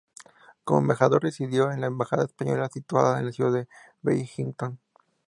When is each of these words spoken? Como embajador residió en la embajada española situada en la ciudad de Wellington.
Como 0.63 0.79
embajador 0.79 1.21
residió 1.21 1.71
en 1.71 1.79
la 1.79 1.85
embajada 1.85 2.25
española 2.25 2.67
situada 2.73 3.19
en 3.19 3.27
la 3.27 3.31
ciudad 3.31 3.51
de 3.51 3.67
Wellington. 4.01 4.79